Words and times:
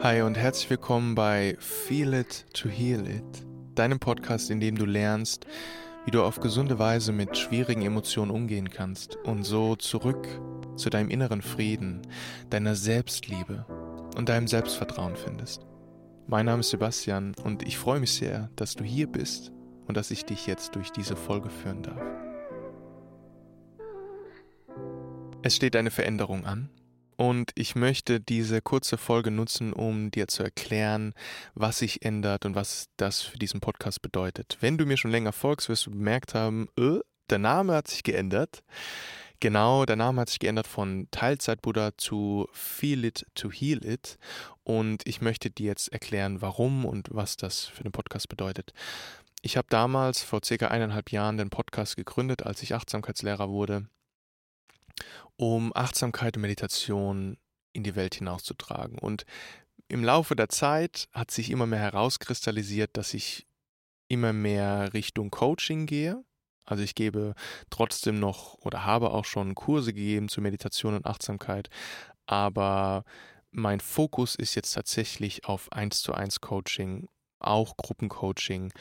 Hi 0.00 0.22
und 0.22 0.38
herzlich 0.38 0.70
willkommen 0.70 1.16
bei 1.16 1.56
Feel 1.58 2.14
It 2.14 2.46
to 2.54 2.68
Heal 2.68 3.04
It, 3.08 3.44
deinem 3.74 3.98
Podcast, 3.98 4.48
in 4.48 4.60
dem 4.60 4.78
du 4.78 4.84
lernst, 4.84 5.44
wie 6.04 6.12
du 6.12 6.22
auf 6.22 6.38
gesunde 6.38 6.78
Weise 6.78 7.10
mit 7.10 7.36
schwierigen 7.36 7.82
Emotionen 7.82 8.30
umgehen 8.30 8.70
kannst 8.70 9.16
und 9.16 9.42
so 9.42 9.74
zurück 9.74 10.28
zu 10.76 10.88
deinem 10.88 11.10
inneren 11.10 11.42
Frieden, 11.42 12.02
deiner 12.48 12.76
Selbstliebe 12.76 13.66
und 14.16 14.28
deinem 14.28 14.46
Selbstvertrauen 14.46 15.16
findest. 15.16 15.66
Mein 16.28 16.46
Name 16.46 16.60
ist 16.60 16.70
Sebastian 16.70 17.34
und 17.42 17.64
ich 17.66 17.76
freue 17.76 17.98
mich 17.98 18.12
sehr, 18.12 18.50
dass 18.54 18.76
du 18.76 18.84
hier 18.84 19.08
bist 19.08 19.50
und 19.88 19.96
dass 19.96 20.12
ich 20.12 20.24
dich 20.24 20.46
jetzt 20.46 20.76
durch 20.76 20.92
diese 20.92 21.16
Folge 21.16 21.50
führen 21.50 21.82
darf. 21.82 22.00
Es 25.42 25.56
steht 25.56 25.74
eine 25.74 25.90
Veränderung 25.90 26.46
an 26.46 26.70
und 27.18 27.50
ich 27.56 27.74
möchte 27.74 28.20
diese 28.20 28.62
kurze 28.62 28.96
Folge 28.96 29.32
nutzen, 29.32 29.72
um 29.72 30.12
dir 30.12 30.28
zu 30.28 30.44
erklären, 30.44 31.14
was 31.54 31.78
sich 31.78 32.04
ändert 32.04 32.46
und 32.46 32.54
was 32.54 32.90
das 32.96 33.22
für 33.22 33.38
diesen 33.38 33.60
Podcast 33.60 34.00
bedeutet. 34.02 34.56
Wenn 34.60 34.78
du 34.78 34.86
mir 34.86 34.96
schon 34.96 35.10
länger 35.10 35.32
folgst, 35.32 35.68
wirst 35.68 35.86
du 35.86 35.90
bemerkt 35.90 36.34
haben, 36.34 36.68
äh, 36.78 37.00
der 37.28 37.38
Name 37.38 37.74
hat 37.74 37.88
sich 37.88 38.04
geändert. 38.04 38.62
Genau, 39.40 39.84
der 39.84 39.96
Name 39.96 40.20
hat 40.20 40.28
sich 40.28 40.38
geändert 40.38 40.68
von 40.68 41.08
Teilzeit-Buddha 41.10 41.90
zu 41.98 42.46
Feel 42.52 43.04
It 43.04 43.26
to 43.34 43.50
Heal 43.50 43.84
It. 43.84 44.16
Und 44.62 45.04
ich 45.04 45.20
möchte 45.20 45.50
dir 45.50 45.66
jetzt 45.66 45.92
erklären, 45.92 46.40
warum 46.40 46.84
und 46.84 47.08
was 47.10 47.36
das 47.36 47.64
für 47.64 47.82
den 47.82 47.92
Podcast 47.92 48.28
bedeutet. 48.28 48.72
Ich 49.42 49.56
habe 49.56 49.66
damals 49.70 50.22
vor 50.22 50.40
circa 50.44 50.68
eineinhalb 50.68 51.10
Jahren 51.10 51.36
den 51.36 51.50
Podcast 51.50 51.96
gegründet, 51.96 52.44
als 52.44 52.62
ich 52.62 52.74
Achtsamkeitslehrer 52.74 53.48
wurde 53.48 53.88
um 55.36 55.72
Achtsamkeit 55.74 56.36
und 56.36 56.42
Meditation 56.42 57.38
in 57.72 57.82
die 57.82 57.96
Welt 57.96 58.16
hinauszutragen. 58.16 58.98
Und 58.98 59.24
im 59.88 60.04
Laufe 60.04 60.36
der 60.36 60.48
Zeit 60.48 61.08
hat 61.12 61.30
sich 61.30 61.50
immer 61.50 61.66
mehr 61.66 61.78
herauskristallisiert, 61.78 62.90
dass 62.96 63.14
ich 63.14 63.46
immer 64.08 64.32
mehr 64.32 64.92
Richtung 64.92 65.30
Coaching 65.30 65.86
gehe. 65.86 66.24
Also 66.64 66.82
ich 66.82 66.94
gebe 66.94 67.34
trotzdem 67.70 68.20
noch 68.20 68.54
oder 68.60 68.84
habe 68.84 69.12
auch 69.12 69.24
schon 69.24 69.54
Kurse 69.54 69.94
gegeben 69.94 70.28
zu 70.28 70.40
Meditation 70.42 70.94
und 70.94 71.06
Achtsamkeit, 71.06 71.70
aber 72.26 73.04
mein 73.50 73.80
Fokus 73.80 74.34
ist 74.34 74.54
jetzt 74.54 74.72
tatsächlich 74.72 75.46
auf 75.46 75.72
1 75.72 76.02
zu 76.02 76.12
1 76.12 76.40
Coaching, 76.40 77.08
auch 77.38 77.78
Gruppencoaching 77.78 78.72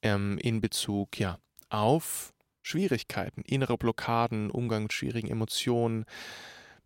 ähm, 0.00 0.38
in 0.38 0.62
Bezug 0.62 1.18
ja 1.18 1.38
auf 1.68 2.32
Schwierigkeiten, 2.66 3.42
innere 3.42 3.78
Blockaden, 3.78 4.50
Umgang 4.50 4.84
mit 4.84 4.92
schwierigen 4.92 5.28
Emotionen, 5.28 6.04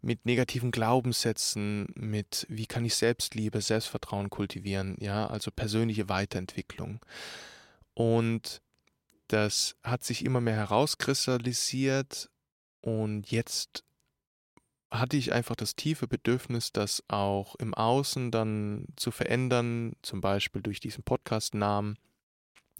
mit 0.02 0.26
negativen 0.26 0.70
Glaubenssätzen, 0.70 1.88
mit 1.94 2.46
wie 2.50 2.66
kann 2.66 2.84
ich 2.84 2.94
Selbstliebe, 2.94 3.62
Selbstvertrauen 3.62 4.28
kultivieren, 4.28 4.96
ja, 5.00 5.26
also 5.26 5.50
persönliche 5.50 6.10
Weiterentwicklung. 6.10 7.00
Und 7.94 8.60
das 9.28 9.76
hat 9.82 10.04
sich 10.04 10.24
immer 10.24 10.42
mehr 10.42 10.56
herauskristallisiert 10.56 12.28
und 12.82 13.30
jetzt 13.30 13.84
hatte 14.90 15.16
ich 15.16 15.32
einfach 15.32 15.56
das 15.56 15.76
tiefe 15.76 16.06
Bedürfnis, 16.06 16.72
das 16.72 17.02
auch 17.08 17.54
im 17.54 17.72
Außen 17.72 18.30
dann 18.30 18.86
zu 18.96 19.12
verändern, 19.12 19.94
zum 20.02 20.20
Beispiel 20.20 20.60
durch 20.60 20.80
diesen 20.80 21.04
Podcast-Namen 21.04 21.96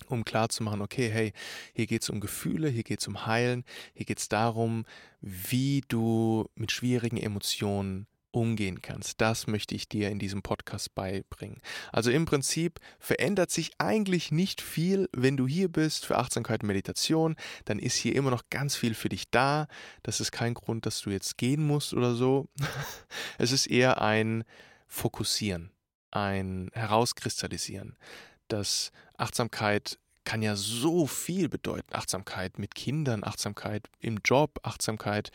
um 0.09 0.25
klarzumachen, 0.25 0.83
okay, 0.83 1.11
hey, 1.11 1.33
hier 1.75 1.87
geht 1.87 2.03
es 2.03 2.11
um 2.11 2.21
Gefühle, 2.21 2.69
hier 2.69 2.83
geht 2.83 3.01
es 3.01 3.09
um 3.09 3.27
Heilen, 3.27 3.65
hier 3.95 4.07
geht 4.07 4.19
es 4.19 4.29
darum, 4.29 4.85
wie 5.21 5.83
du 5.89 6.47
mit 6.55 6.73
schwierigen 6.73 7.17
Emotionen 7.17 8.07
umgehen 8.33 8.81
kannst. 8.81 9.21
Das 9.21 9.47
möchte 9.47 9.75
ich 9.75 9.89
dir 9.89 10.11
in 10.11 10.19
diesem 10.19 10.43
Podcast 10.43 10.95
beibringen. 10.95 11.61
Also 11.93 12.11
im 12.11 12.27
Prinzip 12.27 12.79
verändert 12.99 13.51
sich 13.51 13.73
eigentlich 13.79 14.31
nicht 14.31 14.61
viel, 14.61 15.09
wenn 15.13 15.37
du 15.37 15.47
hier 15.47 15.69
bist 15.69 16.07
für 16.07 16.17
Achtsamkeit 16.17 16.63
und 16.63 16.69
Meditation, 16.69 17.37
dann 17.65 17.79
ist 17.79 17.97
hier 17.97 18.15
immer 18.15 18.31
noch 18.31 18.45
ganz 18.51 18.77
viel 18.77 18.95
für 18.95 19.09
dich 19.09 19.31
da. 19.31 19.67
Das 20.03 20.21
ist 20.21 20.33
kein 20.33 20.55
Grund, 20.55 20.87
dass 20.87 21.01
du 21.01 21.11
jetzt 21.11 21.39
gehen 21.39 21.67
musst 21.67 21.95
oder 21.95 22.15
so. 22.15 22.49
Es 23.39 23.53
ist 23.53 23.67
eher 23.67 24.03
ein 24.03 24.45
Fokussieren, 24.87 25.71
ein 26.11 26.71
Herauskristallisieren 26.75 27.97
dass 28.53 28.93
Achtsamkeit 29.17 29.99
kann 30.25 30.43
ja 30.43 30.57
so 30.57 31.07
viel 31.07 31.49
bedeuten. 31.49 31.95
Achtsamkeit 31.95 32.59
mit 32.59 32.75
Kindern, 32.75 33.25
Achtsamkeit 33.25 33.89
im 34.01 34.21
Job, 34.25 34.61
Achtsamkeit, 34.63 35.31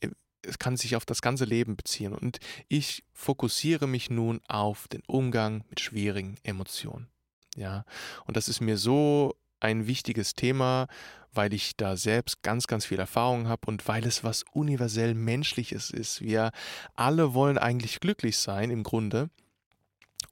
äh, 0.00 0.08
es 0.42 0.58
kann 0.58 0.76
sich 0.76 0.96
auf 0.96 1.04
das 1.04 1.20
ganze 1.20 1.44
Leben 1.44 1.76
beziehen. 1.76 2.14
Und 2.14 2.38
ich 2.68 3.04
fokussiere 3.12 3.86
mich 3.86 4.10
nun 4.10 4.40
auf 4.48 4.88
den 4.88 5.02
Umgang 5.06 5.64
mit 5.68 5.80
schwierigen 5.80 6.36
Emotionen. 6.42 7.08
Ja, 7.56 7.84
und 8.26 8.36
das 8.36 8.48
ist 8.48 8.60
mir 8.60 8.78
so 8.78 9.36
ein 9.60 9.86
wichtiges 9.86 10.34
Thema, 10.34 10.86
weil 11.32 11.52
ich 11.52 11.76
da 11.76 11.96
selbst 11.96 12.42
ganz, 12.42 12.66
ganz 12.66 12.86
viel 12.86 12.98
Erfahrung 12.98 13.48
habe 13.48 13.66
und 13.66 13.86
weil 13.86 14.06
es 14.06 14.24
was 14.24 14.44
universell 14.52 15.14
Menschliches 15.14 15.90
ist. 15.90 16.22
Wir 16.22 16.50
alle 16.96 17.34
wollen 17.34 17.58
eigentlich 17.58 18.00
glücklich 18.00 18.38
sein 18.38 18.70
im 18.70 18.82
Grunde. 18.82 19.30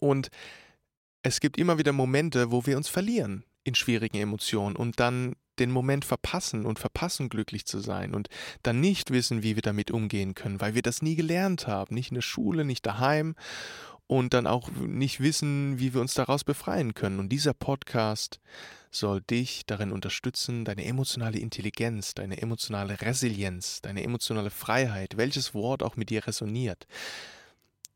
Und 0.01 0.31
es 1.29 1.41
gibt 1.41 1.59
immer 1.59 1.77
wieder 1.79 1.93
Momente, 1.93 2.51
wo 2.51 2.65
wir 2.65 2.77
uns 2.77 2.89
verlieren 2.89 3.45
in 3.63 3.75
schwierigen 3.75 4.17
Emotionen 4.17 4.77
und 4.77 4.99
dann 4.99 5.37
den 5.59 5.71
Moment 5.71 6.07
verpassen 6.07 6.65
und 6.65 6.79
verpassen, 6.79 7.29
glücklich 7.29 7.67
zu 7.67 7.81
sein 7.81 8.15
und 8.15 8.29
dann 8.63 8.81
nicht 8.81 9.11
wissen, 9.11 9.43
wie 9.43 9.55
wir 9.55 9.63
damit 9.63 9.91
umgehen 9.91 10.35
können, 10.35 10.61
weil 10.61 10.75
wir 10.75 10.83
das 10.83 11.03
nie 11.03 11.17
gelernt 11.17 11.67
haben, 11.67 11.95
nicht 11.95 12.11
in 12.11 12.15
der 12.15 12.23
Schule, 12.23 12.65
nicht 12.65 12.87
daheim 12.87 13.35
und 14.07 14.33
dann 14.33 14.47
auch 14.47 14.71
nicht 14.71 15.21
wissen, 15.21 15.79
wie 15.79 15.93
wir 15.93 16.01
uns 16.01 16.15
daraus 16.15 16.45
befreien 16.45 16.95
können. 16.95 17.19
Und 17.19 17.29
dieser 17.29 17.53
Podcast 17.53 18.41
soll 18.91 19.21
dich 19.21 19.67
darin 19.67 19.93
unterstützen, 19.93 20.65
deine 20.65 20.87
emotionale 20.87 21.39
Intelligenz, 21.39 22.15
deine 22.15 22.41
emotionale 22.41 23.03
Resilienz, 23.03 23.83
deine 23.83 24.03
emotionale 24.03 24.51
Freiheit, 24.51 25.19
welches 25.19 25.53
Wort 25.53 25.83
auch 25.83 25.97
mit 25.97 26.09
dir 26.09 26.27
resoniert, 26.27 26.87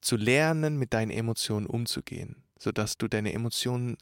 zu 0.02 0.16
lernen, 0.16 0.76
mit 0.76 0.92
deinen 0.92 1.10
Emotionen 1.10 1.66
umzugehen 1.66 2.42
sodass 2.62 2.96
du 2.96 3.08
deine 3.08 3.32
Emotionen 3.32 3.96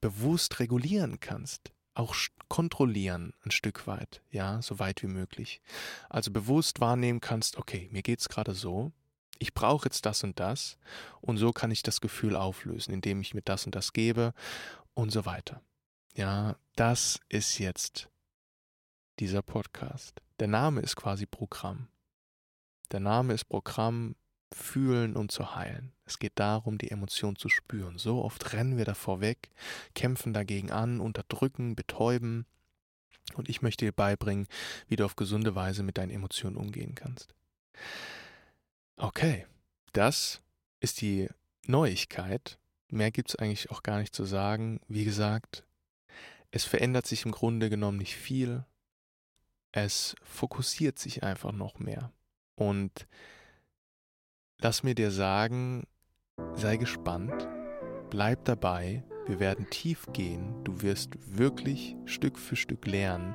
bewusst 0.00 0.58
regulieren 0.58 1.20
kannst, 1.20 1.72
auch 1.92 2.14
kontrollieren 2.48 3.34
ein 3.44 3.50
Stück 3.50 3.86
weit, 3.86 4.22
ja, 4.30 4.62
so 4.62 4.78
weit 4.78 5.02
wie 5.02 5.08
möglich. 5.08 5.60
Also 6.08 6.30
bewusst 6.30 6.80
wahrnehmen 6.80 7.20
kannst, 7.20 7.58
okay, 7.58 7.88
mir 7.92 8.02
geht 8.02 8.20
es 8.20 8.28
gerade 8.30 8.54
so, 8.54 8.92
ich 9.38 9.52
brauche 9.52 9.86
jetzt 9.86 10.06
das 10.06 10.24
und 10.24 10.40
das 10.40 10.78
und 11.20 11.36
so 11.36 11.52
kann 11.52 11.70
ich 11.70 11.82
das 11.82 12.00
Gefühl 12.00 12.36
auflösen, 12.36 12.94
indem 12.94 13.20
ich 13.20 13.34
mir 13.34 13.42
das 13.42 13.66
und 13.66 13.74
das 13.74 13.92
gebe 13.92 14.32
und 14.94 15.10
so 15.10 15.26
weiter. 15.26 15.60
Ja, 16.14 16.56
das 16.74 17.20
ist 17.28 17.58
jetzt 17.58 18.08
dieser 19.18 19.42
Podcast. 19.42 20.22
Der 20.40 20.48
Name 20.48 20.80
ist 20.80 20.96
quasi 20.96 21.26
Programm. 21.26 21.88
Der 22.92 23.00
Name 23.00 23.34
ist 23.34 23.44
Programm 23.44 24.16
fühlen 24.52 25.16
und 25.16 25.32
zu 25.32 25.54
heilen. 25.54 25.92
Es 26.04 26.18
geht 26.18 26.34
darum, 26.36 26.78
die 26.78 26.90
Emotion 26.90 27.36
zu 27.36 27.48
spüren. 27.48 27.98
So 27.98 28.22
oft 28.22 28.52
rennen 28.52 28.76
wir 28.76 28.84
davor 28.84 29.20
weg, 29.20 29.50
kämpfen 29.94 30.32
dagegen 30.32 30.70
an, 30.70 31.00
unterdrücken, 31.00 31.74
betäuben. 31.74 32.46
Und 33.34 33.48
ich 33.48 33.60
möchte 33.60 33.84
dir 33.84 33.92
beibringen, 33.92 34.46
wie 34.88 34.96
du 34.96 35.04
auf 35.04 35.16
gesunde 35.16 35.54
Weise 35.54 35.82
mit 35.82 35.98
deinen 35.98 36.10
Emotionen 36.10 36.56
umgehen 36.56 36.94
kannst. 36.94 37.34
Okay, 38.96 39.46
das 39.92 40.40
ist 40.80 41.00
die 41.00 41.28
Neuigkeit. 41.66 42.58
Mehr 42.88 43.10
gibt 43.10 43.30
es 43.30 43.36
eigentlich 43.36 43.70
auch 43.70 43.82
gar 43.82 43.98
nicht 43.98 44.14
zu 44.14 44.24
sagen. 44.24 44.80
Wie 44.86 45.04
gesagt, 45.04 45.64
es 46.52 46.64
verändert 46.64 47.06
sich 47.06 47.24
im 47.24 47.32
Grunde 47.32 47.68
genommen 47.68 47.98
nicht 47.98 48.14
viel. 48.14 48.64
Es 49.72 50.14
fokussiert 50.22 50.98
sich 50.98 51.24
einfach 51.24 51.52
noch 51.52 51.78
mehr. 51.78 52.12
Und 52.54 53.06
Lass 54.62 54.82
mir 54.82 54.94
dir 54.94 55.10
sagen, 55.10 55.84
sei 56.54 56.78
gespannt, 56.78 57.46
bleib 58.08 58.44
dabei, 58.46 59.04
wir 59.26 59.40
werden 59.40 59.68
tief 59.70 60.06
gehen, 60.12 60.54
du 60.64 60.82
wirst 60.82 61.10
wirklich 61.26 61.96
Stück 62.04 62.38
für 62.38 62.56
Stück 62.56 62.86
lernen, 62.86 63.34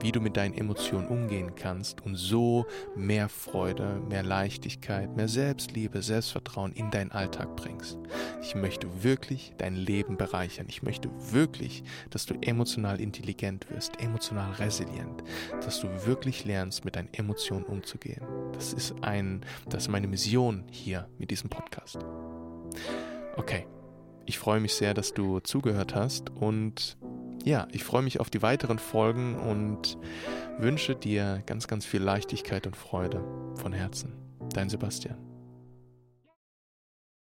wie 0.00 0.12
du 0.12 0.20
mit 0.20 0.36
deinen 0.36 0.54
Emotionen 0.54 1.08
umgehen 1.08 1.54
kannst 1.56 2.00
und 2.02 2.16
so 2.16 2.66
mehr 2.94 3.28
Freude, 3.28 4.00
mehr 4.08 4.22
Leichtigkeit, 4.22 5.16
mehr 5.16 5.28
Selbstliebe, 5.28 6.02
Selbstvertrauen 6.02 6.72
in 6.72 6.90
deinen 6.90 7.10
Alltag 7.12 7.56
bringst. 7.56 7.98
Ich 8.42 8.54
möchte 8.54 9.02
wirklich 9.02 9.52
dein 9.58 9.74
Leben 9.74 10.16
bereichern. 10.16 10.66
Ich 10.68 10.82
möchte 10.82 11.10
wirklich, 11.32 11.82
dass 12.10 12.26
du 12.26 12.34
emotional 12.40 13.00
intelligent 13.00 13.68
wirst, 13.70 14.00
emotional 14.00 14.52
resilient, 14.52 15.24
dass 15.64 15.80
du 15.80 15.88
wirklich 16.06 16.44
lernst, 16.44 16.84
mit 16.84 16.96
deinen 16.96 17.12
Emotionen 17.12 17.64
umzugehen. 17.64 18.22
Das 18.52 18.72
ist 18.72 18.94
ein, 19.02 19.44
das 19.68 19.84
ist 19.84 19.88
meine 19.88 20.06
Mission 20.06 20.64
hier 20.70 21.08
mit 21.18 21.30
diesem 21.30 21.50
Podcast. 21.50 21.98
Okay, 23.36 23.66
ich 24.26 24.38
freue 24.38 24.60
mich 24.60 24.74
sehr, 24.74 24.94
dass 24.94 25.12
du 25.12 25.40
zugehört 25.40 25.94
hast 25.94 26.30
und 26.30 26.96
ja, 27.44 27.68
ich 27.72 27.84
freue 27.84 28.02
mich 28.02 28.20
auf 28.20 28.30
die 28.30 28.42
weiteren 28.42 28.78
Folgen 28.78 29.38
und 29.38 29.98
wünsche 30.58 30.96
dir 30.96 31.42
ganz, 31.46 31.68
ganz 31.68 31.84
viel 31.84 32.02
Leichtigkeit 32.02 32.66
und 32.66 32.74
Freude 32.74 33.22
von 33.56 33.72
Herzen. 33.72 34.14
Dein 34.54 34.70
Sebastian. 34.70 35.33